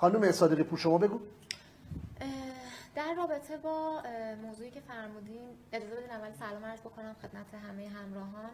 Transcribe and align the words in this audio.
خانم 0.00 0.32
صادقی 0.32 0.62
پور 0.62 0.78
شما 0.78 0.98
بگو. 0.98 1.20
در 2.94 3.14
رابطه 3.16 3.56
با 3.56 4.02
موضوعی 4.42 4.70
که 4.70 4.80
فرمودین 4.80 5.40
اجازه 5.72 5.94
بدین 5.94 6.10
اول 6.10 6.32
سلام 6.38 6.64
عرض 6.64 6.80
بکنم 6.80 7.16
خدمت 7.22 7.46
همه 7.68 7.88
همراهان 7.88 8.50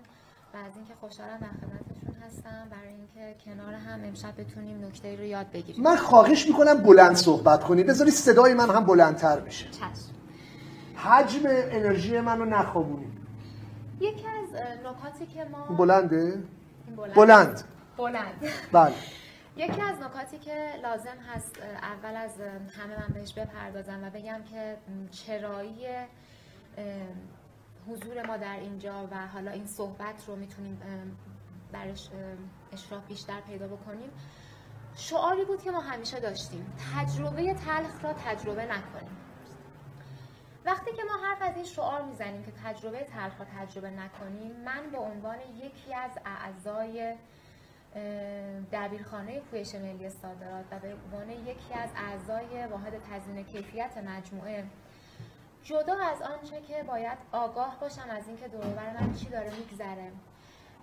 و 0.55 0.57
از 0.57 0.73
اینکه 0.77 0.95
خوشحالم 1.01 1.39
در 1.41 1.47
خدمتشون 1.47 2.15
هستم. 2.27 2.69
برای 2.71 2.89
اینکه 2.89 3.45
کنار 3.45 3.75
هم 3.75 4.05
امشب 4.05 4.41
بتونیم 4.41 4.85
نکته 4.85 5.17
رو 5.17 5.23
یاد 5.23 5.51
بگیریم. 5.53 5.83
من 5.83 5.97
خواهش 5.97 6.47
می‌کنم 6.47 6.75
بلند 6.75 7.17
صحبت 7.17 7.65
کنی 7.65 7.83
بذاری 7.83 8.11
صدای 8.11 8.55
من 8.55 8.71
هم 8.71 8.85
بلندتر 8.85 9.41
بشه. 9.41 9.71
چشم. 9.71 9.85
حجم 10.97 11.43
انرژی 11.47 12.21
منو 12.21 12.45
نخوابونی 12.45 13.13
یکی 14.01 14.27
از 14.27 14.49
نکاتی 14.85 15.27
که 15.27 15.45
ما 15.45 15.77
بلنده؟ 15.77 16.43
بلند. 16.97 17.15
بلند. 17.15 17.65
بلند. 17.97 18.45
بله. 18.73 18.95
یکی 19.57 19.83
از 19.83 20.01
نکاتی 20.01 20.39
که 20.39 20.73
لازم 20.83 21.19
هست 21.29 21.59
اول 21.63 22.17
از 22.17 22.41
همه 22.79 23.01
من 23.01 23.15
بهش 23.15 23.35
بپردازم 23.35 24.05
و 24.05 24.11
بگم 24.11 24.43
که 24.43 24.77
چرایی 25.11 25.87
حضور 27.89 28.27
ما 28.27 28.37
در 28.37 28.61
اینجا 28.61 29.09
و 29.11 29.27
حالا 29.27 29.51
این 29.51 29.67
صحبت 29.67 30.25
رو 30.29 30.37
می‌تونیم 30.37 30.81
برش 31.73 32.09
اشراف 32.73 33.07
بیشتر 33.07 33.41
پیدا 33.41 33.69
بکنیم. 33.69 34.11
شعاری 34.97 35.45
بود 35.45 35.63
که 35.63 35.71
ما 35.71 35.81
همیشه 35.81 36.21
داشتیم 36.21 36.73
تجربه 36.95 37.55
تلخ 37.55 38.05
را 38.05 38.13
تجربه 38.13 38.65
نکنیم. 38.65 39.17
وقتی 40.65 40.93
که 40.93 41.03
ما 41.05 41.27
حرف 41.27 41.43
از 41.43 41.57
این 41.57 41.65
شعار 41.65 42.03
می‌زنیم 42.03 42.43
که 42.45 42.53
تجربه 42.65 43.05
تلخ 43.05 43.41
را 43.41 43.47
تجربه 43.59 43.91
نکنیم 43.91 44.53
من 44.65 44.91
به 44.93 44.99
عنوان 44.99 45.39
یکی 45.41 45.95
از 45.95 46.11
اعضای 46.25 47.17
دبیرخانه 48.73 49.41
پویش 49.41 49.75
ملی 49.75 50.11
صادرات 50.11 50.65
و 50.71 50.79
به 50.79 50.95
عنوان 50.95 51.31
یکی 51.31 51.75
از 51.75 51.91
اعضای 51.97 52.67
واحد 52.67 52.93
تضمین 53.11 53.45
کیفیت 53.45 53.99
مجموعه. 53.99 54.65
جدا 55.65 55.97
از 55.99 56.23
آنچه 56.23 56.61
که 56.61 56.83
باید 56.83 57.19
آگاه 57.33 57.81
باشم 57.81 58.11
از 58.11 58.29
اینکه 58.29 58.49
دور 58.49 58.67
و 58.67 58.71
بر 58.71 59.01
من 59.01 59.15
چی 59.15 59.27
داره 59.27 59.51
میگذره 59.51 60.13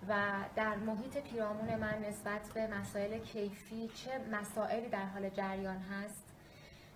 و 0.10 0.16
در 0.56 0.76
محیط 0.76 1.18
پیرامون 1.18 1.76
من 1.76 2.06
نسبت 2.10 2.50
به 2.54 2.68
مسائل 2.68 3.20
کیفی 3.20 3.88
چه 3.88 4.12
مسائلی 4.32 4.90
در 4.90 5.06
حال 5.06 5.30
جریان 5.30 5.78
هست 5.78 6.24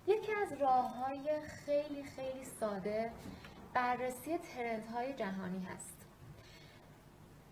یکی 0.06 0.32
از 0.32 0.52
راه 0.52 0.96
های 0.96 1.40
خیلی 1.66 2.02
خیلی 2.02 2.44
ساده 2.60 3.10
بررسی 3.74 4.38
ترندهای 4.38 5.14
جهانی 5.14 5.66
هست. 5.74 6.05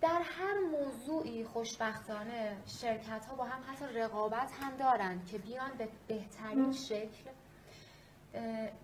در 0.04 0.20
هر 0.38 0.54
موضوعی 0.72 1.44
خوشبختانه 1.44 2.56
شرکت 2.66 3.26
ها 3.26 3.34
با 3.36 3.44
هم 3.44 3.62
حتی 3.68 3.98
رقابت 3.98 4.50
هم 4.60 4.76
دارند 4.78 5.26
که 5.26 5.38
بیان 5.38 5.70
به 5.78 5.88
بهترین 6.08 6.72
شکل 6.72 7.30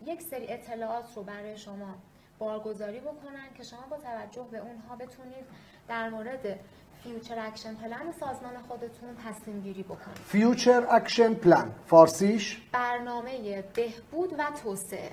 یک 0.06 0.22
سری 0.22 0.52
اطلاعات 0.52 1.16
رو 1.16 1.22
برای 1.22 1.58
شما 1.58 1.94
بارگذاری 2.38 3.00
بکنن 3.00 3.54
که 3.56 3.62
شما 3.62 3.82
با 3.90 3.96
توجه 3.96 4.46
به 4.50 4.58
اونها 4.58 4.96
بتونید 4.96 5.44
در 5.88 6.08
مورد 6.08 6.60
future 7.02 7.38
action 7.38 7.74
plan 7.74 8.12
سازمان 8.20 8.62
خودتون 8.68 9.16
تصمیم 9.26 9.60
گیری 9.60 9.82
بکنید. 9.82 10.16
future 10.16 10.86
action 10.90 11.34
plan 11.34 11.74
فارسیش؟ 11.86 12.62
برنامه 12.72 13.62
بهبود 13.62 14.32
و 14.38 14.50
توسعه. 14.62 15.12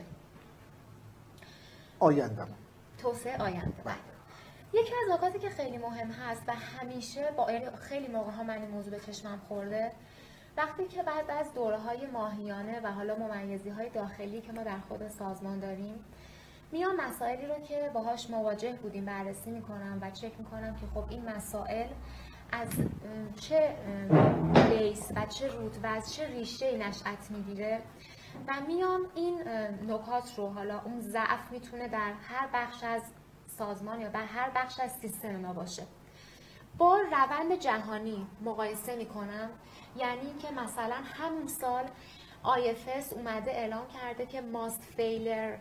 آیندم 2.00 2.50
توسعه 2.98 3.38
آینده. 3.42 3.82
بله. 3.84 4.17
یکی 4.74 4.94
از 5.04 5.18
نکاتی 5.18 5.40
که 5.40 5.50
خیلی 5.50 5.78
مهم 5.78 6.12
هست 6.12 6.44
و 6.48 6.52
همیشه 6.52 7.32
با 7.38 7.48
خیلی 7.82 8.08
موقع 8.08 8.32
ها 8.32 8.44
من 8.44 8.62
این 8.62 8.72
موضوع 8.72 8.92
به 8.92 9.00
چشمم 9.00 9.42
خورده 9.48 9.92
وقتی 10.58 10.86
که 10.86 11.04
بعد 11.04 11.32
از 11.32 11.54
دوره 11.54 11.78
های 11.78 12.06
ماهیانه 12.06 12.80
و 12.80 12.92
حالا 12.92 13.16
ممیزی 13.16 13.70
های 13.70 13.90
داخلی 13.90 14.42
که 14.42 14.52
ما 14.52 14.64
در 14.64 14.80
خود 14.80 15.08
سازمان 15.08 15.60
داریم 15.60 16.06
میام 16.72 16.96
مسائلی 16.96 17.46
رو 17.46 17.60
که 17.60 17.92
باهاش 17.94 18.30
مواجه 18.30 18.74
بودیم 18.74 19.06
بررسی 19.06 19.52
می‌کنم 19.52 20.00
و 20.02 20.12
چک 20.12 20.32
می‌کنم 20.40 20.76
که 20.76 20.86
خب 20.94 21.04
این 21.10 21.30
مسائل 21.30 21.88
از 22.52 22.68
چه 23.40 23.76
بیس 24.70 25.12
و 25.16 25.26
چه 25.26 25.48
روت 25.48 25.80
و 25.84 25.88
از 25.88 26.14
چه 26.14 26.28
ریشه 26.28 26.78
نشأت 26.78 27.32
می‌گیره 27.32 27.82
و 28.48 28.54
میام 28.68 29.02
این 29.16 29.42
نکات 29.88 30.34
رو 30.38 30.50
حالا 30.50 30.82
اون 30.86 31.00
ضعف 31.00 31.52
می‌تونه 31.52 31.88
در 31.88 32.14
هر 32.28 32.48
بخش 32.54 32.84
از 32.84 33.02
سازمان 33.58 34.02
یا 34.02 34.10
در 34.10 34.26
هر 34.26 34.50
بخش 34.50 34.80
از 34.80 34.92
سیستم 35.02 35.36
ما 35.36 35.54
باشه. 35.54 35.84
با 36.78 36.98
روند 36.98 37.60
جهانی 37.60 38.28
مقایسه 38.42 38.96
می‌کنم 38.96 39.50
یعنی 39.96 40.34
که 40.34 40.52
مثلا 40.52 40.96
همون 40.96 41.48
سال 41.48 41.86
IFS 42.44 43.14
اومده 43.14 43.52
اعلام 43.52 43.88
کرده 43.88 44.26
که 44.26 44.42
most 44.42 44.82
failure 44.82 45.58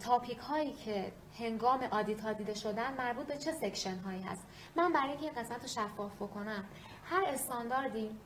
topic 0.00 0.38
هایی 0.38 0.72
که 0.72 1.12
هنگام 1.38 1.82
audit 1.82 2.20
ها 2.20 2.32
دیده 2.32 2.54
شدن 2.54 2.94
مربوط 2.94 3.26
به 3.26 3.36
چه 3.36 3.52
section 3.52 3.98
هایی 3.98 4.22
هست. 4.22 4.46
من 4.76 4.92
برای 4.92 5.08
اینکه 5.08 5.24
این 5.24 5.34
قسمت 5.34 5.62
رو 5.62 5.68
شفاف 5.68 6.16
بکنم 6.16 6.64
هر 7.04 7.24
استانداردی 7.26 8.20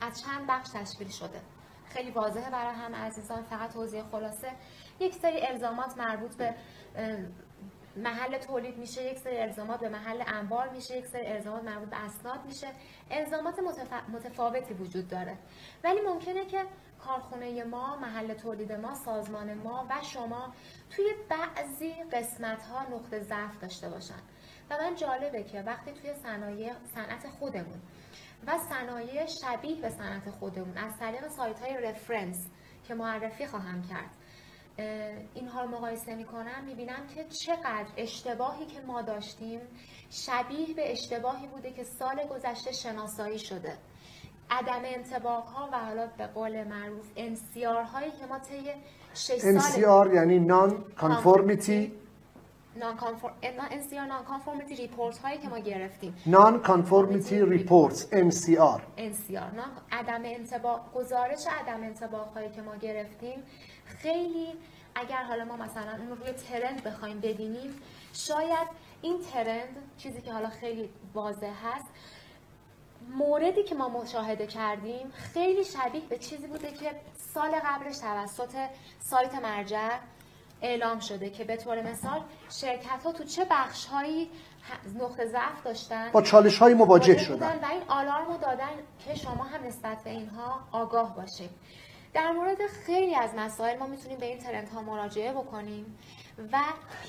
از 0.00 0.22
چند 0.22 0.46
بخش 0.48 0.68
تشکیل 0.68 1.08
شده. 1.08 1.40
خیلی 1.86 2.10
واضحه 2.10 2.50
برای 2.50 2.74
هم 2.74 2.94
عزیزان 2.94 3.42
فقط 3.42 3.72
توضیح 3.72 4.02
خلاصه. 4.02 4.52
یک 5.00 5.14
سری 5.14 5.46
الزامات 5.46 5.98
مربوط 5.98 6.36
به 6.36 6.54
محل 7.96 8.38
تولید 8.38 8.78
میشه 8.78 9.04
یک 9.04 9.18
سری 9.18 9.38
الزامات 9.38 9.80
به 9.80 9.88
محل 9.88 10.22
انبار 10.26 10.68
میشه 10.68 10.98
یک 10.98 11.06
سری 11.06 11.26
الزامات 11.26 11.64
مربوط 11.64 11.88
به 11.90 11.96
اسناد 12.04 12.44
میشه. 12.46 12.66
الزامات 13.10 13.56
متف- 13.60 14.10
متفاوتی 14.10 14.74
وجود 14.74 15.08
داره. 15.08 15.38
ولی 15.84 16.00
ممکنه 16.00 16.46
که 16.46 16.64
کارخونه 17.04 17.64
ما 17.64 17.96
محل 17.96 18.34
تولید 18.34 18.72
ما 18.72 18.94
سازمان 18.94 19.54
ما 19.54 19.86
و 19.90 20.02
شما 20.02 20.52
توی 20.90 21.14
بعضی 21.28 21.92
قسمت 22.12 22.62
ها 22.62 22.82
نقطه 22.82 23.20
ضعف 23.20 23.58
داشته 23.58 23.88
باشن. 23.88 24.22
و 24.70 24.78
من 24.78 24.94
جالبه 24.94 25.42
که 25.42 25.60
وقتی 25.62 25.92
توی 25.92 26.14
صنایع 26.14 26.72
صنعت 26.94 27.28
خودمون 27.28 27.80
و 28.46 28.58
صنایع 28.58 29.26
شبیه 29.26 29.80
به 29.80 29.90
صنعت 29.90 30.30
خودمون 30.30 30.78
از 30.78 30.98
طریق 30.98 31.28
سایت 31.28 31.60
های 31.60 31.76
رفرنس 31.80 32.46
که 32.84 32.94
معرفی 32.94 33.46
خواهم 33.46 33.82
کرد 33.82 34.10
اینها 35.34 35.62
رو 35.62 35.68
مقایسه 35.68 36.14
می‌کنم 36.14 36.64
می‌بینم 36.66 37.06
که 37.14 37.24
چقدر 37.24 37.86
اشتباهی 37.96 38.66
که 38.66 38.80
ما 38.86 39.02
داشتیم 39.02 39.60
شبیه 40.10 40.74
به 40.76 40.92
اشتباهی 40.92 41.46
بوده 41.46 41.70
که 41.72 41.84
سال 41.84 42.26
گذشته 42.30 42.72
شناسایی 42.72 43.38
شده. 43.38 43.72
عدم 44.50 44.82
انطباق 44.84 45.44
ها 45.44 45.68
و 45.72 45.78
حالا 45.78 46.06
به 46.18 46.26
قول 46.26 46.64
معروف 46.64 47.10
انسیار 47.16 47.82
هایی 47.82 48.10
که 48.10 48.26
ما 48.26 48.38
طی 48.38 48.72
6 49.14 49.38
سال 49.38 49.60
NCR 49.60 50.14
یعنی 50.14 50.38
non-conformity 50.38 51.92
non-conformity 52.76 54.76
report 54.76 55.18
هایی 55.18 55.38
که 55.38 55.48
ما 55.48 55.58
گرفتیم. 55.58 56.16
non-conformity 56.26 57.42
reports 57.44 58.06
NCR 58.96 59.54
نه 59.54 59.64
عدم 59.92 60.22
انطباق 60.24 60.92
گزارش 60.94 61.46
عدم 61.46 61.82
انطباق 61.82 62.32
هایی 62.34 62.50
که 62.50 62.62
ما 62.62 62.76
گرفتیم 62.76 63.42
خیلی 63.84 64.54
اگر 64.94 65.22
حالا 65.22 65.44
ما 65.44 65.56
مثلا 65.56 65.92
اون 65.98 66.08
رو 66.08 66.14
روی 66.14 66.32
trend 66.32 66.82
بخوایم 66.84 67.20
ببینیم 67.20 67.70
شاید 68.12 68.68
این 69.02 69.20
trend 69.32 69.76
چیزی 69.98 70.20
که 70.22 70.32
حالا 70.32 70.48
خیلی 70.48 70.88
واضح 71.14 71.52
هست 71.64 71.86
موردی 73.10 73.62
که 73.62 73.74
ما 73.74 73.88
مشاهده 73.88 74.46
کردیم 74.46 75.10
خیلی 75.12 75.64
شبیه 75.64 76.02
به 76.08 76.18
چیزی 76.18 76.46
بوده 76.46 76.70
که 76.70 76.90
سال 77.34 77.50
قبلش 77.64 77.98
توسط 77.98 78.68
سایت 79.00 79.34
مرجع 79.34 79.88
اعلام 80.62 81.00
شده 81.00 81.30
که 81.30 81.44
به 81.44 81.56
طور 81.56 81.82
مثال 81.82 82.20
شرکت 82.50 83.04
ها 83.04 83.12
تو 83.12 83.24
چه 83.24 83.46
بخش 83.50 83.86
هایی 83.86 84.30
نقطه 85.00 85.26
ضعف 85.26 85.64
داشتن؟ 85.64 86.10
با 86.12 86.22
چالش 86.22 86.58
های 86.58 86.74
مواجه 86.74 87.18
شدن. 87.18 87.58
و 87.62 87.66
این 87.72 87.82
آلارم 87.88 88.26
رو 88.26 88.36
دادن 88.36 88.70
که 89.06 89.14
شما 89.14 89.44
هم 89.44 89.66
نسبت 89.66 90.04
به 90.04 90.10
اینها 90.10 90.60
آگاه 90.72 91.16
باشید. 91.16 91.50
در 92.14 92.32
مورد 92.32 92.58
خیلی 92.86 93.14
از 93.14 93.30
مسائل 93.36 93.78
ما 93.78 93.86
می‌تونیم 93.86 94.18
به 94.18 94.26
این 94.26 94.38
ترند 94.38 94.68
ها 94.68 94.82
مراجعه 94.82 95.32
بکنیم 95.32 95.98
و 96.52 96.58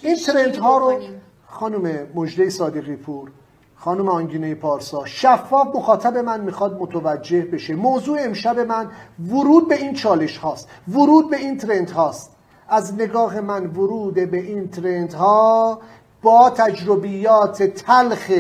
این 0.02 0.16
ترند 0.16 0.56
ها 0.56 0.78
رو. 0.78 1.02
خانم 1.48 2.08
مجده 2.16 2.50
صادقی 2.50 2.96
پور 2.96 3.32
خانم 3.76 4.10
آنگینه 4.10 4.56
پارسا 4.56 5.06
شفاف 5.06 5.76
مخاطب 5.76 6.18
من 6.18 6.42
می‌خواد 6.42 6.82
متوجه 6.82 7.42
بشه. 7.42 7.76
موضوع 7.76 8.18
امشب 8.22 8.60
من 8.60 8.92
ورود 9.28 9.68
به 9.68 9.76
این 9.76 9.94
چالش 9.94 10.38
هاست 10.38 10.70
ورود 10.88 11.30
به 11.30 11.38
این 11.38 11.58
trend 11.58 11.90
هاست. 11.90 12.33
از 12.74 12.94
نگاه 12.94 13.40
من 13.42 13.66
ورود 13.66 14.14
به 14.14 14.38
این 14.38 14.68
trend 14.68 15.14
ها 15.14 15.80
با 16.22 16.50
تجربیات 16.50 17.64
تلخ 17.64 18.32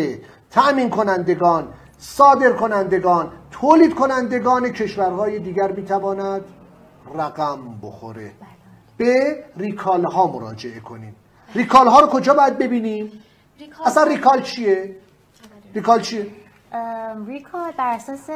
تأمین 0.51 0.89
کنندگان 0.89 1.67
صادر 1.97 2.51
کنندگان 2.51 3.31
تولید 3.51 3.95
کنندگان 3.95 4.69
کشورهای 4.69 5.39
دیگر 5.39 5.71
می‌تواند 5.71 6.41
رقم 7.15 7.59
بخوره. 7.83 8.31
به 8.97 9.43
recall 9.57 10.05
ها 10.05 10.27
مراجعه 10.27 10.79
کنیم. 10.79 11.15
recall 11.55 11.87
ها 11.87 11.99
رو 11.99 12.07
کجا 12.07 12.33
باید 12.33 12.57
ببینیم؟ 12.57 13.11
recall 13.59 13.87
اصلا 13.87 14.03
recall 14.03 14.41
چیه؟ 14.41 14.95
recall 15.75 16.01
چیه؟ 16.01 16.27
ریکال 17.27 17.71
بر 17.77 17.93
اساس 17.93 18.29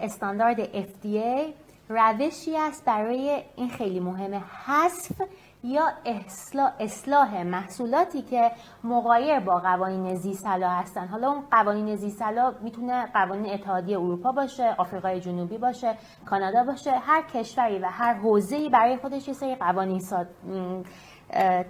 استاندارد 0.00 0.64
FDA 0.64 1.52
روشی 1.90 2.56
است 2.56 2.84
برای 2.84 3.42
این 3.56 3.68
خیلی 3.68 4.00
مهمه 4.00 4.42
حذف 4.66 5.22
یا 5.62 5.88
اصلاح, 6.06 6.72
اصلاح 6.80 7.42
محصولاتی 7.42 8.22
که 8.22 8.50
مغایر 8.84 9.40
با 9.40 9.58
قوانین 9.58 10.14
زیستلا 10.14 10.68
هستن. 10.68 11.06
حالا 11.06 11.30
اون 11.30 11.44
قوانین 11.50 11.96
زیستلا 11.96 12.54
می‌تونه 12.62 13.06
قوانین 13.06 13.52
اتحادیه 13.52 13.98
اروپا 13.98 14.32
باشه 14.32 14.74
آفریقای 14.78 15.20
جنوبی 15.20 15.58
باشه 15.58 15.96
کانادا 16.26 16.64
باشه 16.64 16.90
هر 16.90 17.22
کشوری 17.22 17.78
و 17.78 17.86
هر 17.86 18.14
حوزه‌ای 18.14 18.68
برای 18.68 18.96
خودش 18.96 19.28
یه 19.28 19.34
سری 19.34 19.54
قوانین 19.54 20.02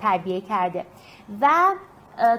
تعبیه 0.01 0.41
کرده. 0.41 0.87
و 1.41 1.49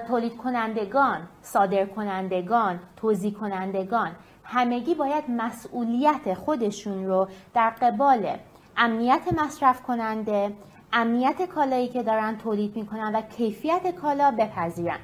تولید 0.08 0.36
کنندگان، 0.36 1.28
صادر 1.42 1.84
کنندگان، 1.86 2.80
توزیع 2.96 3.32
کنندگان 3.32 4.10
همگی 4.44 4.94
باید 4.94 5.24
مسئولیت 5.28 6.34
خودشون 6.34 7.06
رو 7.06 7.28
در 7.54 7.70
قبال 7.70 8.36
امنیت 8.76 9.22
مصرف 9.38 9.82
کننده، 9.82 10.52
امنیت 10.92 11.42
کالایی 11.42 11.88
که 11.88 12.02
دارن 12.02 12.38
تولید 12.38 12.76
می‌کنن 12.76 13.14
و 13.14 13.20
کیفیت 13.20 13.94
کالا 13.94 14.30
بپذیرن. 14.38 14.98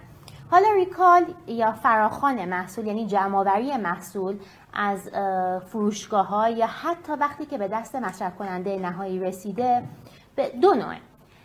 حالا 0.50 0.66
ریکال 0.74 1.24
یا 1.46 1.72
فراخوان 1.72 2.44
محصول 2.44 2.86
یعنی 2.86 3.06
جمعآوری 3.06 3.76
محصول 3.76 4.38
از 4.74 5.10
فروشگاه 5.66 6.26
ها 6.26 6.48
یا 6.48 6.66
حتی 6.66 7.12
وقتی 7.12 7.46
که 7.46 7.58
به 7.58 7.68
دست 7.68 7.96
مصرف 7.96 8.36
کننده 8.36 8.78
نهایی 8.78 9.20
رسیده 9.20 9.82
به 10.36 10.48
دو 10.48 10.74
نوعه 10.74 10.98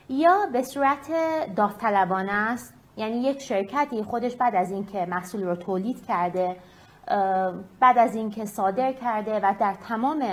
یا 0.10 0.38
به 0.54 0.64
صورت 0.64 1.08
داوطلبانه 1.56 2.32
است 2.32 2.74
یعنی 2.98 3.18
یک 3.18 3.42
شرکتی 3.42 4.04
خودش 4.04 4.36
بعد 4.36 4.56
از 4.56 4.72
اینکه 4.72 5.06
محصول 5.06 5.44
رو 5.44 5.56
تولید 5.56 6.06
کرده 6.06 6.56
بعد 7.80 7.98
از 7.98 8.16
اینکه 8.16 8.46
صادر 8.46 8.94
کرده 8.94 9.40
و 9.40 9.54
در 9.60 9.74
تمام 9.88 10.24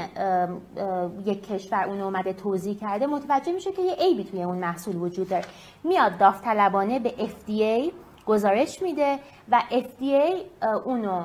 یک 1.24 1.46
کشور 1.46 1.84
اون 1.84 2.00
اومده 2.00 2.32
توضیح 2.32 2.78
کرده 2.78 3.06
متوجه 3.06 3.52
میشه 3.52 3.72
که 3.72 3.82
یه 3.82 3.94
عیبی 3.94 4.24
توی 4.24 4.42
اون 4.42 4.58
محصول 4.58 4.96
وجود 4.96 5.28
داره. 5.28 5.44
میاد 5.84 6.18
داوطلبانه 6.18 6.98
به 6.98 7.10
FDA 7.10 7.92
گزارش 8.26 8.82
میده 8.82 9.18
و 9.50 9.62
FDA 9.70 10.64
اونو 10.84 11.24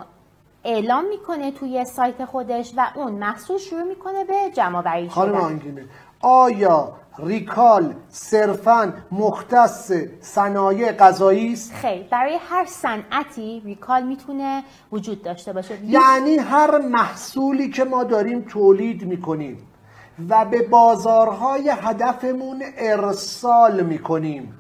اعلام 0.64 1.06
می‌کنه 1.10 1.52
توی 1.52 1.86
سایت 1.86 2.26
خودش 2.26 2.74
و 2.78 2.88
اون 2.96 3.12
محصول 3.12 3.58
شروع 3.58 3.84
می‌کنه 3.84 4.24
به 4.24 4.52
جمع 4.54 4.78
آوری 4.78 5.10
خانم 5.10 5.60
شدن. 5.60 5.90
آیا 6.22 6.94
ریکال 7.20 7.96
صرفا 8.10 8.94
مختص 9.12 9.92
صنایع 10.22 10.92
غذایی 10.92 11.54
است؟ 11.54 11.74
خیر 11.74 12.04
برای 12.12 12.38
هر 12.50 12.66
صنعتی 12.66 13.62
ریکال 13.66 14.04
می‌تونه 14.04 14.64
وجود 14.92 15.24
داشته 15.24 15.54
باشه. 15.54 15.86
یعنی 15.86 16.38
هر 16.38 16.78
محصولی 16.78 17.70
که 17.70 17.84
ما 17.84 18.04
داریم 18.04 18.42
تولید 18.42 19.06
می‌کنیم 19.06 19.58
و 20.30 20.46
به 20.46 20.62
بازارهای 20.62 21.70
هدفمون 21.82 22.64
ارسال 22.78 23.84
می‌کنیم. 23.84 24.54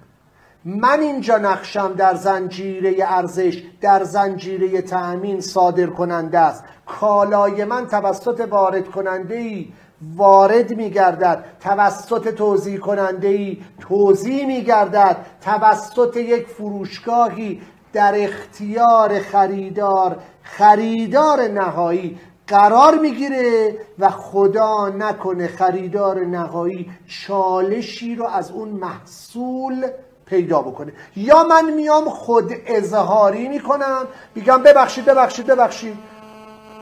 من 0.65 0.99
اینجا 0.99 1.37
نقشم 1.37 1.93
در 1.93 2.15
زنجیره 2.15 2.95
ارزش 2.99 3.63
در 3.81 4.03
زنجیره 4.03 4.81
تأمین 4.81 5.41
صادر 5.41 5.85
کننده 5.85 6.39
است. 6.39 6.63
کالای 6.85 7.65
من 7.65 7.87
توسط 7.87 8.47
وارد 8.49 8.87
کننده 8.87 9.35
ای 9.35 9.71
وارد 10.15 10.75
میگردد. 10.75 11.45
توسط 11.59 12.27
توضیح 12.27 12.79
کننده 12.79 13.27
ای 13.27 13.57
توضیح 13.79 14.47
میگردد. 14.47 15.17
توسط 15.41 16.17
یک 16.17 16.47
فروشگاهی 16.47 17.61
در 17.93 18.13
اختیار 18.15 19.19
خریدار 19.19 20.17
خریدار 20.43 21.41
نهایی 21.41 22.19
قرار 22.47 22.99
می‌گیره 22.99 23.77
و 23.99 24.09
خدا 24.09 24.89
نکنه 24.89 25.47
خریدار 25.47 26.25
نهایی 26.25 26.91
چالشی 27.07 28.15
رو 28.15 28.27
از 28.27 28.51
اون 28.51 28.69
محصول 28.69 29.87
پیدا 30.25 30.61
بکنه. 30.61 30.93
یا 31.15 31.43
من 31.43 31.73
میام 31.73 32.09
خود 32.09 32.53
اظهاری 32.65 33.47
می‌کنم. 33.47 34.07
میگم 34.35 34.63
ببخشید 34.63 35.05
ببخشید 35.05 35.45
ببخشید. 35.45 35.97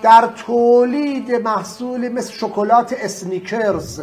در 0.03 0.29
تولید 0.35 1.31
محصول 1.31 2.09
مثل 2.09 2.31
شکلات 2.31 2.95
اسنیکرز 2.97 4.01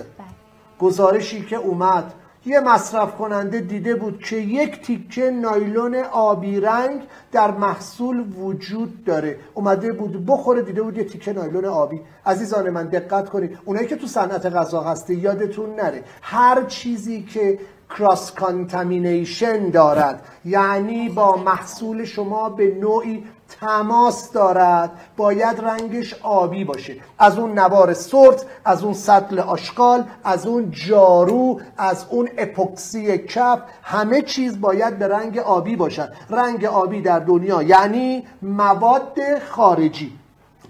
گزارشی 0.79 1.43
که 1.43 1.57
اومد. 1.57 2.13
یه 2.47 2.61
مصرف 2.61 3.17
کننده 3.17 3.61
دیده 3.61 3.95
بود 3.95 4.19
که 4.19 4.37
یک 4.37 4.83
تیکه 4.83 5.31
نایلون 5.31 5.95
آبی 6.13 6.61
رنگ 6.61 7.03
در 7.33 7.51
محصول 7.51 8.33
وجود 8.39 9.05
داره. 9.05 9.39
اومده 9.55 9.93
بود 9.93 10.27
بخوره 10.27 10.63
دیده 10.63 10.83
بود 10.83 10.99
یه 10.99 11.05
تیکه 11.05 11.33
نایلون 11.33 11.65
آبی. 11.65 12.01
عزیزان 12.27 12.71
من 12.71 12.87
دقت 12.87 13.29
کنید. 13.29 13.59
اونایی 13.65 13.87
که 13.87 13.97
تو 13.97 14.07
صنعت 14.07 14.47
غذا 14.47 14.81
هستی 14.81 15.15
یادتون 15.15 15.75
نره. 15.75 16.05
هر 16.23 16.65
چیزی 16.65 17.23
که 17.23 17.59
cross 17.99 18.33
contamination 18.33 19.71
دارد. 19.71 20.27
یعنی 20.45 21.09
با 21.09 21.37
محصول 21.37 22.05
شما 22.05 22.49
به 22.49 22.75
نوعی 22.81 23.25
تماس 23.61 24.33
دارد. 24.33 24.91
باید 25.17 25.61
رنگش 25.61 26.15
آبی 26.23 26.65
باشه. 26.65 26.97
از 27.19 27.39
اون 27.39 27.59
نوار 27.59 27.93
سرت 27.95 28.47
از 28.65 28.85
اون 28.85 28.95
سطل 28.95 29.39
آشغال 29.39 30.05
از 30.25 30.47
اون 30.47 30.71
جارو 30.71 31.61
از 31.77 32.07
اون 32.11 32.29
اپوکسی 32.39 33.19
کف 33.19 33.63
همه 33.83 34.23
چیز 34.23 34.61
باید 34.61 34.99
به 34.99 35.09
رنگ 35.09 35.39
آبی 35.39 35.77
باشد 35.77 36.13
رنگ 36.31 36.65
آبی 36.65 37.01
در 37.03 37.19
دنیا 37.19 37.63
یعنی 37.63 38.27
مواد 38.43 39.19
خارجی. 39.51 40.19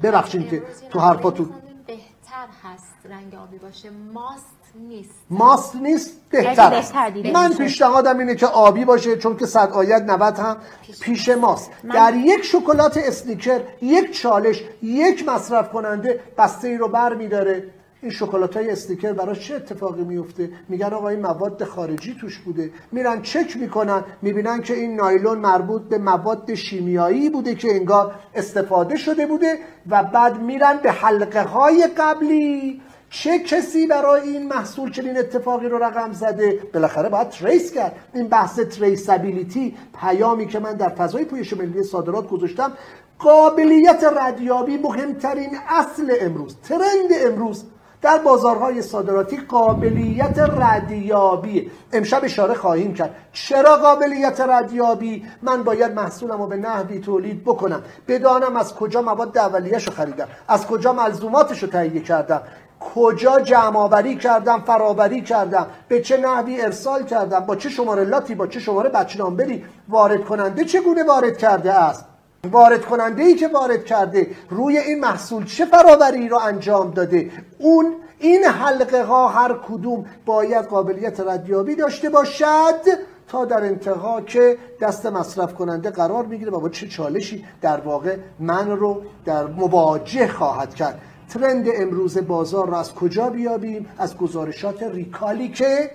ببخشید 0.03 0.49
که 0.51 0.63
تو 0.91 0.99
حرفاتون 1.01 1.51
بهتر 1.87 2.47
هست 2.65 2.95
رنگ 3.05 3.35
آبی 3.35 3.59
باشه. 3.59 3.91
ماست 4.15 4.60
نیست. 4.75 5.11
ماست 5.31 5.77
نیست؟ 5.77 6.11
بهتر. 6.31 6.71
بهتر 6.71 7.33
من. 7.33 7.55
پیشنهادم 7.55 8.19
اینه 8.19 8.35
که 8.35 8.47
آبی 8.47 8.85
باشه 8.85 9.17
چون 9.17 9.37
که 9.37 9.47
صد 9.47 9.71
آیت 9.73 10.03
90 10.03 10.39
هم 10.39 10.57
پیش 11.01 11.29
ماست. 11.29 11.71
در 11.95 12.15
یک 12.17 12.45
شکلات 12.45 12.97
اسنیکر 12.97 13.61
یک 13.83 14.11
چالش 14.11 14.63
یک 14.83 15.29
مصرف 15.29 15.73
کننده 15.73 16.21
بسته 16.39 16.69
ای 16.69 16.77
رو 16.77 16.89
بر 16.89 17.15
میداره. 17.15 17.65
این 18.03 18.11
شکلات 18.11 18.57
های 18.57 18.71
اسنیکرز 18.71 19.13
براش 19.13 19.49
چه 19.49 19.55
اتفاقی 19.55 20.03
میفته 20.03 20.51
میگن 20.69 20.87
آقا 20.87 21.09
این 21.09 21.21
مواد 21.21 21.65
خارجی 21.65 22.17
توش 22.21 22.39
بوده. 22.39 22.71
میرن 22.93 23.23
چک 23.23 23.57
می‌کنن 23.57 24.05
می‌بینن 24.23 24.63
که 24.63 24.75
این 24.75 24.97
نایلون 24.97 25.39
مربوط 25.39 25.83
به 25.83 25.99
مواد 25.99 26.55
شیمیایی 26.55 27.31
بوده 27.31 27.55
که 27.55 27.75
انگار 27.75 28.15
استفاده 28.35 28.97
شده 28.97 29.27
بوده 29.27 29.59
و 29.91 30.03
بعد 30.03 30.41
میرن 30.41 30.77
به 30.83 30.93
حلقه 30.93 31.43
های 31.43 31.89
قبلی. 31.99 32.83
چه 33.11 33.39
کسی 33.39 33.87
برای 33.87 34.29
این 34.29 34.49
محصول 34.49 34.93
چنین 34.93 35.19
اتفاقی 35.19 35.69
رو 35.69 35.85
رقم 35.85 36.13
زده؟ 36.13 36.59
بالاخره 36.75 37.09
باید 37.09 37.29
trace 37.29 37.73
کرد. 37.73 37.97
این 38.15 38.29
بحث 38.29 38.61
traceability 38.61 39.77
پیامی 40.01 40.47
که 40.47 40.59
من 40.59 40.73
در 40.73 40.89
فضای 40.89 41.25
پویش 41.25 41.53
ملی 41.53 41.83
صادرات 41.83 42.29
گذاشتم 42.29 42.73
قابلیت 43.19 44.05
ردیابی 44.17 44.77
مهمترین 44.77 45.51
اصل 45.69 46.15
امروز 46.21 46.57
ترند 46.69 47.11
امروز 47.27 47.65
در 48.03 48.19
بازارهای 48.19 48.83
صادراتی 48.83 49.37
قابلیت 49.37 50.39
ردیابی. 50.39 51.71
امشب 51.93 52.25
اشاره 52.25 52.55
خواهیم 52.55 52.95
کرد. 52.95 53.15
چرا 53.33 53.77
قابلیت 53.77 54.41
ردیابی؟ 54.41 55.25
من 55.43 55.63
باید 55.63 55.93
محصولم 55.93 56.43
رو 56.43 56.47
به 56.47 56.57
نحوی 56.57 56.99
تولید 57.01 57.45
بکنم. 57.45 57.83
بدانم 58.09 58.57
از 58.57 58.75
کجا 58.75 59.03
مواد 59.03 59.39
اولیه‌ش 59.39 59.87
رو 59.87 59.95
خریدم. 59.95 60.29
از 60.49 60.67
کجا 60.67 60.93
ملزوماتش 60.93 61.63
رو 61.63 61.69
تهیه 61.69 62.01
کردم. 62.01 62.43
کجا 62.81 63.41
جمع 63.41 63.77
آوری 63.77 64.17
کردم 64.17 64.61
فراوری 64.67 65.21
کردم 65.23 65.67
به 65.89 66.01
چه 66.01 66.17
نحوی 66.17 66.61
ارسال 66.61 67.05
کردم 67.05 67.41
با 67.41 67.57
چه 67.57 67.69
شماره 67.69 68.05
لاتی 68.05 68.35
با 68.35 68.47
چه 68.47 68.61
شماره 68.61 68.91
بچه 68.91 69.19
نامبری 69.19 69.65
وارد 69.89 70.25
کننده 70.25 70.65
چگونه 70.65 71.05
وارد 71.05 71.39
کرده 71.39 71.73
است؟ 71.73 72.05
وارد 72.51 72.85
کننده 72.85 73.23
ای 73.23 73.35
که 73.35 73.49
وارد 73.49 73.85
کرده 73.85 74.27
روی 74.51 74.79
این 74.79 75.01
محصول 75.01 75.45
چه 75.45 75.65
فراوری 75.65 76.29
رو 76.29 76.39
انجام 76.39 76.91
داده؟ 76.91 77.31
اون 77.59 77.95
این 78.19 78.45
حلقه 78.45 79.05
ها 79.05 79.29
هر 79.29 79.55
کدوم 79.69 80.07
باید 80.27 80.65
قابلیت 80.65 81.21
ردیابی 81.21 81.75
داشته 81.75 82.11
باشد 82.11 82.81
تا 83.29 83.45
در 83.45 83.65
انتها 83.65 84.21
که 84.21 84.59
دست 84.81 85.07
مصرف 85.07 85.55
کننده 85.55 85.91
قرار 85.91 86.27
می‌گیره 86.27 86.51
با 86.51 86.69
چه 86.69 86.89
چالشی 86.89 87.45
در 87.63 87.81
واقع 87.81 88.17
من 88.39 88.71
رو 88.71 89.03
در 89.25 89.47
مواجه 89.47 90.29
خواهد 90.29 90.75
کرد. 90.75 91.01
ترند 91.31 91.67
امروز 91.77 92.19
بازار 92.19 92.67
رو 92.69 92.75
از 92.75 92.95
کجا 92.95 93.31
بیابیم؟ 93.31 93.89
از 93.99 94.17
گزارشات 94.17 94.83
ریکالی 94.83 95.49
که 95.49 95.91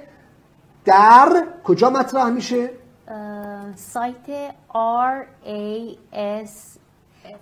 در 0.86 1.48
کجا 1.64 1.90
مطرح 1.90 2.30
میشه؟ 2.30 2.70
سایت 3.76 4.52
R 4.74 5.28
A 5.46 5.96
S 6.46 6.80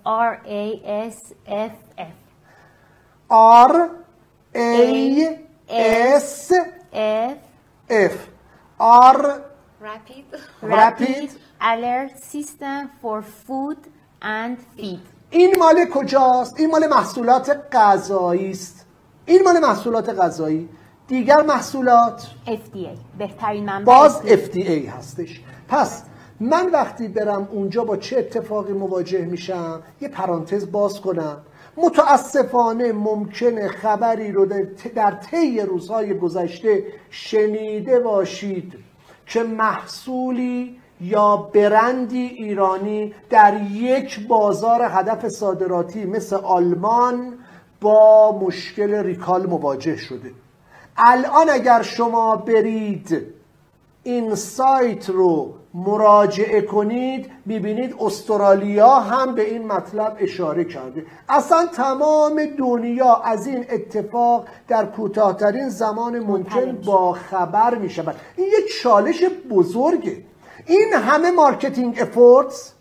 R 0.06 0.32
A 0.46 0.64
S 1.10 1.32
F 1.46 1.76
F 1.98 2.18
R 3.30 3.74
A 4.54 5.38
S 6.18 6.52
F 6.92 7.38
F 7.90 8.16
R 8.80 9.18
رپید 9.80 10.24
Rapid 10.62 11.30
Alert 11.60 12.18
System 12.32 12.90
for 13.00 13.22
Food 13.22 13.80
and 14.22 14.56
Feed. 14.76 15.13
این 15.34 15.56
مال 15.58 15.84
کجاست؟ 15.84 16.60
این 16.60 16.70
مال 16.70 16.86
محصولات 16.86 17.60
غذایی 17.72 18.50
است. 18.50 18.86
این 19.26 19.42
مال 19.42 19.58
محصولات 19.58 20.08
غذایی. 20.08 20.68
دیگر 21.08 21.42
محصولات؟ 21.42 22.26
FDA 22.46 23.18
بهترین 23.18 23.64
منبع 23.64 23.84
باز 23.84 24.20
FDA 24.22 24.88
هستش. 24.88 25.40
پس 25.68 26.02
من 26.40 26.70
وقتی 26.70 27.08
برم 27.08 27.48
اونجا 27.52 27.84
با 27.84 27.96
چه 27.96 28.18
اتفاقی 28.18 28.72
مواجه 28.72 29.24
میشم؟ 29.24 29.82
یه 30.00 30.08
پرانتز 30.08 30.70
باز 30.70 31.00
کنم. 31.00 31.36
متاسفانه 31.76 32.92
ممکنه 32.92 33.68
خبری 33.68 34.32
رو 34.32 34.46
در 34.94 35.10
طی 35.10 35.60
روزهای 35.60 36.18
گذشته 36.18 36.84
شنیده 37.10 38.00
باشید 38.00 38.72
که 39.26 39.42
محصولی 39.42 40.80
یا 41.00 41.36
برندی 41.36 42.26
ایرانی 42.26 43.14
در 43.30 43.60
یک 43.72 44.26
بازار 44.28 44.82
هدف 44.82 45.28
صادراتی 45.28 46.04
مثل 46.04 46.36
آلمان 46.36 47.32
با 47.80 48.38
مشکل 48.38 48.94
ریکال 48.94 49.46
مواجه 49.46 49.96
شده. 49.96 50.30
الان 50.96 51.50
اگر 51.50 51.82
شما 51.82 52.36
برید 52.36 53.26
این 54.02 54.34
سایت 54.34 55.10
رو 55.10 55.54
مراجعه 55.74 56.60
کنید 56.60 57.30
می‌بینید 57.46 57.94
استرالیا 58.00 58.94
هم 58.94 59.34
به 59.34 59.50
این 59.50 59.66
مطلب 59.66 60.16
اشاره 60.20 60.64
کرده. 60.64 61.06
اصلا 61.28 61.66
تمام 61.66 62.44
دنیا 62.58 63.14
از 63.14 63.46
این 63.46 63.64
اتفاق 63.70 64.46
در 64.68 64.86
کوتاهترین 64.86 65.68
زمان 65.68 66.18
ممکن 66.18 66.78
با 66.86 67.12
خبر 67.12 67.74
می‌شود. 67.74 68.16
این 68.36 68.46
یک 68.46 68.82
چالش 68.82 69.24
بزرگه. 69.50 70.16
این 70.66 70.92
همه 70.92 71.30
marketing 71.30 71.98
efforts 72.00 72.72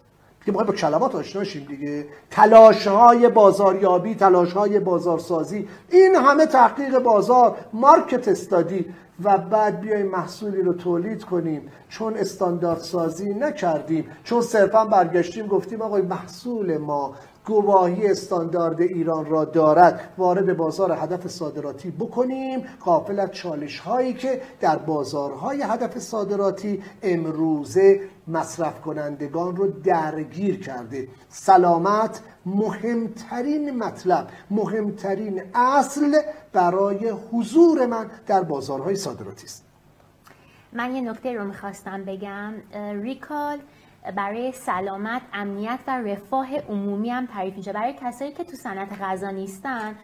که 0.45 0.51
با 0.51 0.63
کلمات 0.63 1.15
آشنا 1.15 1.43
شیم 1.43 1.65
دیگه. 1.65 2.05
تلاش 2.31 2.87
های 2.87 3.29
بازاریابی 3.29 4.15
تلاش 4.15 4.53
های 4.53 4.79
بازارسازی 4.79 5.67
این 5.89 6.15
همه 6.15 6.45
تحقیق 6.45 6.99
بازار 6.99 7.57
مارکت 7.73 8.27
استادی 8.27 8.85
و 9.23 9.37
بعد 9.37 9.79
بیایم 9.79 10.07
محصولی 10.07 10.61
رو 10.61 10.73
تولید 10.73 11.23
کنیم. 11.23 11.71
چون 11.89 12.13
استاندارد 12.13 12.79
سازی 12.79 13.33
نکردیم 13.33 14.09
چون 14.23 14.41
صرفا 14.41 14.85
برگشتیم 14.85 15.47
گفتیم 15.47 15.81
آقای 15.81 16.01
محصول 16.01 16.77
ما 16.77 17.15
گواهی 17.45 18.07
استاندارد 18.07 18.81
ایران 18.81 19.25
را 19.25 19.45
دارد. 19.45 20.13
وارد 20.17 20.57
بازار 20.57 20.91
هدف 20.91 21.27
صادراتی 21.27 21.91
بکنیم. 21.91 22.63
قافل 22.79 23.19
از 23.19 23.31
چالش 23.31 23.79
هایی 23.79 24.13
که 24.13 24.41
در 24.59 24.77
بازارهای 24.77 25.61
هدف 25.61 25.99
صادراتی 25.99 26.83
امروزه 27.01 28.01
مصرف 28.27 28.81
کنندگان 28.81 29.55
رو 29.55 29.67
درگیر 29.67 30.59
کرده. 30.59 31.07
سلامت 31.29 32.21
مهمترین 32.45 33.77
مطلب 33.77 34.27
مهمترین 34.51 35.41
اصل 35.53 36.21
برای 36.53 37.09
حضور 37.31 37.85
من 37.85 38.11
در 38.27 38.43
بازارهای 38.43 38.95
صادراتی 38.95 39.45
است. 39.45 39.65
من 40.73 40.95
یه 40.95 41.01
نکته 41.01 41.33
رو 41.33 41.43
می‌خواستم 41.43 42.03
بگم. 42.05 42.53
ریکال 43.01 43.57
برای 44.11 44.51
سلامت 44.51 45.21
امنیت 45.33 45.79
و 45.87 46.01
رفاه 46.01 46.57
عمومی 46.57 47.09
هم 47.09 47.25
تعریف 47.25 47.57
میشه. 47.57 47.73
برای 47.73 47.93
کسایی 48.01 48.31
که 48.31 48.43
تو 48.43 48.55
صنعت 48.55 49.01
غذا 49.01 49.29
نیستن 49.29 49.95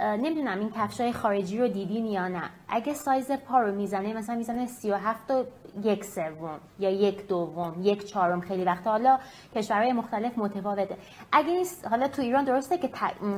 نمی‌دونم 0.00 0.58
این 0.58 0.70
کفش 0.70 1.00
های 1.00 1.12
خارجی 1.12 1.58
رو 1.58 1.68
دیدین 1.68 2.06
یا 2.06 2.28
نه. 2.28 2.42
اگه 2.68 2.94
سایز 2.94 3.32
پا 3.32 3.60
رو 3.60 3.74
می‌زنه 3.74 4.14
مثلا 4.14 4.36
می‌زنه 4.36 4.66
37 4.66 5.30
و 5.30 5.44
یک 5.82 6.04
سوم 6.04 6.60
یا 6.78 6.90
یک 6.90 7.28
دوم 7.28 7.74
یک 7.82 8.04
چهارم. 8.04 8.40
خیلی 8.40 8.64
وقت 8.64 8.86
حالا 8.86 9.18
کشورهای 9.54 9.92
مختلف 9.92 10.38
متفاوته. 10.38 10.96
اگه 11.32 11.48
این 11.48 11.66
حالا 11.90 12.08
تو 12.08 12.22
ایران 12.22 12.44
درسته 12.44 12.78
که 12.78 12.90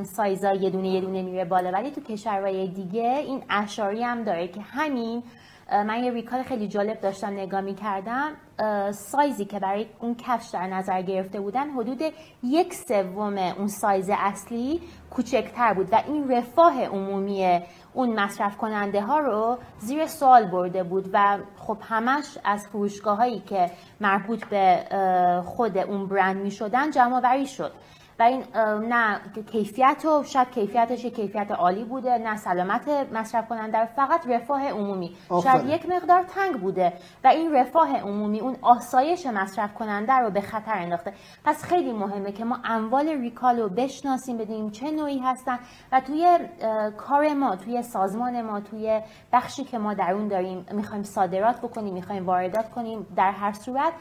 سایزا 0.03 0.53
یه 0.53 0.71
دونه 0.71 0.89
یه 0.89 1.01
دونه 1.01 1.23
میره 1.23 1.45
بالا 1.45 1.71
ولی 1.71 1.91
تو 1.91 2.01
کشورهای 2.01 2.69
دیگه 2.69 3.17
این 3.27 3.43
اشاری 3.51 4.03
هم 4.03 4.25
داره 4.25 4.49
که 4.49 4.61
همین 4.61 5.23
من 5.73 6.05
یه 6.05 6.11
ریکال 6.11 6.43
خیلی 6.43 6.69
جالب 6.69 7.01
داشتم 7.01 7.33
نگاه 7.33 7.61
می 7.61 7.75
کردم 7.75 8.33
سایزی 8.93 9.45
که 9.45 9.59
برای 9.59 9.87
اون 10.01 10.15
کفش 10.15 10.51
در 10.53 10.67
نظر 10.67 11.03
گرفته 11.03 11.41
بودن 11.41 11.71
حدود 11.71 12.03
یک 12.43 12.75
سوم 12.75 13.39
اون 13.39 13.67
سایز 13.67 14.11
اصلی 14.13 14.81
کوچکتر 15.11 15.75
بود 15.75 15.89
و 15.93 16.03
این 16.07 16.31
رفاه 16.33 16.85
عمومی 16.85 17.61
اون 17.93 18.21
مصرف 18.21 18.57
کننده 18.57 19.03
ها 19.03 19.19
رو 19.19 19.59
زیر 19.79 20.07
سوال 20.07 20.51
برده 20.51 20.83
بود 20.83 21.11
و 21.13 21.39
خب 21.57 21.79
همش 21.83 22.39
از 22.45 22.67
فروشگاه 22.67 23.17
هایی 23.17 23.41
که 23.41 23.71
مربوط 24.01 24.45
به 24.45 24.85
خود 25.45 25.79
اون 25.79 26.07
برند 26.07 26.37
می 26.37 26.51
شدن 26.51 26.91
جمع 26.91 27.45
شد. 27.45 27.73
و 28.21 28.23
این 28.23 28.45
نه 28.89 29.21
کیفیت 29.53 30.05
و 30.05 30.23
شاید 30.25 30.51
کیفیتش 30.51 31.07
کیفیت 31.07 31.51
عالی 31.51 31.85
بوده 31.85 32.19
نه 32.19 32.37
سلامت 32.37 32.89
مصرف 33.13 33.49
کننده 33.49 33.85
فقط 33.85 34.27
رفاه 34.27 34.69
عمومی. 34.69 35.17
شاید 35.45 35.67
یک 35.67 35.89
مقدار 35.89 36.23
تنگ 36.23 36.61
بوده 36.61 36.93
و 37.25 37.29
این 37.29 37.55
رفاه 37.55 37.97
عمومی 37.97 38.41
اون 38.41 38.57
آسایش 38.63 39.27
مصرف 39.27 39.75
کننده 39.75 40.13
رو 40.13 40.31
به 40.31 40.41
خطر 40.41 40.75
انداخته. 40.75 41.13
پس 41.45 41.65
خیلی 41.65 41.93
مهمه 41.93 42.33
که 42.33 42.45
ما 42.45 42.59
اموال 42.65 43.09
ریکال 43.09 43.59
رو 43.59 43.69
بشناسیم 43.69 44.37
بدیم 44.37 44.71
چه 44.71 44.91
نوعی 44.91 45.19
هستن 45.19 45.59
و 45.93 46.01
توی 46.01 46.39
کار 46.97 47.35
ما 47.35 47.57
توی 47.57 47.83
سازمان 47.83 48.43
ما 48.43 48.61
توی 48.61 49.01
بخشی 49.33 49.65
که 49.65 49.79
ما 49.79 49.95
در 49.95 50.13
اون 50.13 50.29
داریم 50.29 50.67
می‌خوایم 50.73 51.03
صادرات 51.03 51.61
بکنیم 51.61 51.95
می‌خوایم 51.95 52.27
واردات 52.27 52.71
کنیم 52.71 53.07
در 53.17 53.31
هر 53.31 53.53
صورت 53.53 53.93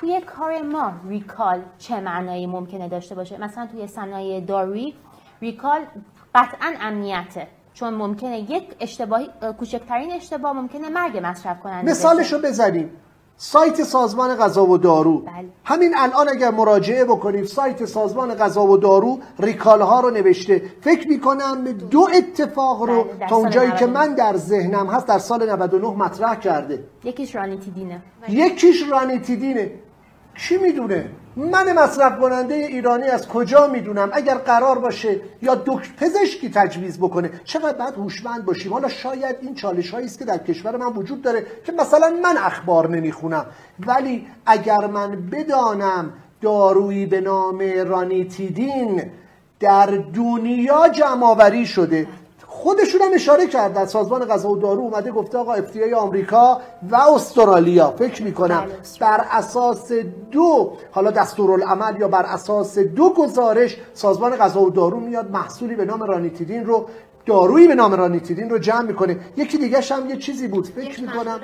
توی 0.00 0.20
کار 0.20 0.62
ما 0.62 0.92
ریکال 1.08 1.62
چه 1.78 2.00
معنایی 2.00 2.46
ممکنه 2.46 2.88
داشته 2.88 3.14
باشه؟ 3.14 3.40
مثلا 3.40 3.66
توی 3.66 3.86
صنایع 3.86 4.40
دارویی 4.40 4.94
ریکال 5.40 5.80
قطعا 6.34 6.74
امنیته 6.80 7.48
چون 7.74 7.94
ممکنه 7.94 8.38
یک 8.38 8.74
اشتباهی 8.80 9.28
کوچکترین 9.58 10.12
اشتباه 10.12 10.52
ممکنه 10.52 10.88
مرگ 10.88 11.20
مصرف 11.22 11.60
کننده 11.60 11.90
مثالشو 11.90 12.38
بزنیم. 12.38 12.90
سایت 13.36 13.82
سازمان 13.82 14.34
غذا 14.36 14.66
و 14.66 14.78
دارو. 14.78 15.18
بله. 15.18 15.48
همین 15.64 15.94
الان 15.96 16.28
اگر 16.28 16.50
مراجعه 16.50 17.04
بکنیم 17.04 17.44
سایت 17.44 17.84
سازمان 17.84 18.34
غذا 18.34 18.62
و 18.66 18.76
دارو 18.76 19.18
ریکال 19.38 19.80
ها 19.80 20.00
رو 20.00 20.10
نوشته. 20.10 20.62
فکر 20.80 21.08
می‌کنم 21.08 21.64
دو 21.72 22.08
اتفاق 22.14 22.82
رو 22.82 23.04
بله، 23.04 23.28
تا 23.28 23.36
اونجایی 23.36 23.72
که 23.72 23.86
من 23.86 24.14
در 24.14 24.36
ذهنم 24.36 24.86
هست 24.86 25.06
در 25.06 25.18
سال 25.18 25.50
99 25.50 25.88
مطرح 25.88 26.34
کرده. 26.34 26.84
یکیش 27.04 27.34
رانیتیدینه. 27.34 28.02
یکیش 28.28 28.90
رانیتیدینه. 28.90 29.70
کی 30.38 30.58
می‌دونه؟ 30.58 31.10
من 31.36 31.72
مصرف 31.72 32.20
کننده 32.20 32.54
ایرانی 32.54 33.06
از 33.06 33.28
کجا 33.28 33.66
می‌دونم؟ 33.66 34.10
اگر 34.12 34.34
قرار 34.34 34.78
باشه 34.78 35.20
یا 35.42 35.54
دکتر 35.54 35.90
پزشکی 36.00 36.50
تجویز 36.50 36.98
بکنه. 36.98 37.30
چقدر 37.44 37.78
باید 37.78 37.94
هوشمند 37.94 38.44
باشیم؟ 38.44 38.72
حالا 38.72 38.88
شاید 38.88 39.36
این 39.40 39.54
چالش 39.54 39.90
هایی 39.90 40.06
است 40.06 40.18
که 40.18 40.24
در 40.24 40.38
کشور 40.38 40.76
من 40.76 40.86
وجود 40.86 41.22
داره 41.22 41.46
که 41.64 41.72
مثلا 41.72 42.12
من 42.22 42.36
اخبار 42.36 42.88
نمی‌خونم. 42.88 43.46
ولی 43.86 44.26
اگر 44.46 44.86
من 44.86 45.28
بدانم 45.30 46.12
دارویی 46.40 47.06
به 47.06 47.20
نام 47.20 47.62
رانیتیدین 47.86 49.02
در 49.60 49.86
دنیا 50.14 50.88
جمعآوری 50.88 51.66
شده 51.66 52.06
خودشون 52.62 53.02
هم 53.02 53.10
اشاره 53.14 53.46
کردن 53.46 53.84
سازمان 53.84 54.24
غذا 54.24 54.48
و 54.48 54.56
دارو 54.56 54.80
اومده 54.80 55.10
گفته 55.10 55.38
آقا 55.38 55.52
افتیای 55.52 55.94
آمریکا 55.94 56.60
و 56.90 56.96
استرالیا 56.96 57.90
فکر 57.90 58.22
می‌کنم 58.22 58.64
بله. 58.64 58.74
بر 59.00 59.24
اساس 59.30 59.92
دو 60.30 60.72
حالا 60.90 61.10
دستورالعمل 61.10 62.00
یا 62.00 62.08
بر 62.08 62.22
اساس 62.26 62.78
دو 62.78 63.12
گزارش 63.12 63.76
سازمان 63.94 64.36
غذا 64.36 64.60
و 64.60 64.70
دارو 64.70 65.00
میاد 65.00 65.30
محصولی 65.30 65.74
به 65.74 65.84
نام 65.84 66.02
رانیتیدین 66.02 66.66
رو 66.66 66.86
دارویی 67.26 67.68
به 67.68 67.74
نام 67.74 67.92
رانیتیدین 67.92 68.50
رو 68.50 68.58
جمع 68.58 68.82
می‌کنه. 68.82 69.16
یکی 69.36 69.58
دیگه 69.58 69.80
هم 69.80 70.10
یه 70.10 70.16
چیزی 70.16 70.48
بود. 70.48 70.66
فکر 70.66 71.00
می‌کنم 71.00 71.40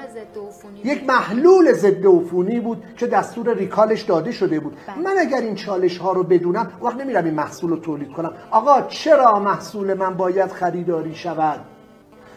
یک 0.84 1.04
محلول 1.04 1.72
ضد 1.72 2.06
عفونی 2.06 2.60
بود 2.60 2.82
که 2.96 3.06
دستور 3.06 3.54
ریکالش 3.54 4.02
داده 4.02 4.32
شده 4.32 4.60
بود. 4.60 4.76
بله. 4.86 4.98
من 4.98 5.18
اگر 5.18 5.40
این 5.40 5.54
چالش 5.54 5.98
ها 5.98 6.12
رو 6.12 6.22
بدونم 6.22 6.72
وقت 6.82 6.96
نمیرم 6.96 7.24
این 7.24 7.34
محصول 7.34 7.70
رو 7.70 7.76
تولید 7.76 8.12
کنم. 8.12 8.32
آقا 8.50 8.82
چرا 8.82 9.40
محصول 9.40 9.94
من 9.94 10.14
باید 10.14 10.52
خریداری 10.52 11.14
شود؟ 11.14 11.60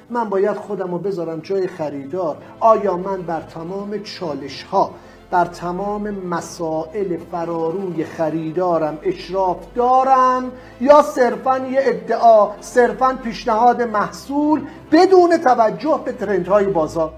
من 0.09 0.29
باید 0.29 0.55
خودم 0.55 0.91
رو 0.91 0.97
بذارم 0.97 1.39
جای 1.39 1.67
خریدار. 1.67 2.37
آیا 2.59 2.97
من 2.97 3.21
بر 3.21 3.41
تمام 3.41 4.03
چالش 4.03 4.63
ها 4.63 4.91
بر 5.31 5.45
تمام 5.45 6.09
مسائل 6.09 7.17
فراروی 7.31 8.03
خریدارم 8.03 8.97
اشراف 9.03 9.57
دارم 9.75 10.51
یا 10.81 11.01
صرفا 11.01 11.57
یه 11.57 11.79
ادعا 11.83 12.49
صرفا 12.61 13.13
پیشنهاد 13.23 13.81
محصول 13.81 14.61
بدون 14.91 15.37
توجه 15.37 15.99
به 16.05 16.11
ترندهای 16.11 16.65
بازار؟ 16.65 17.13